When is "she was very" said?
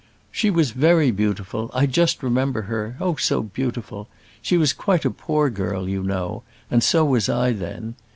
0.31-1.11